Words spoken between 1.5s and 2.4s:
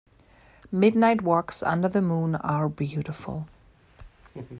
under the moon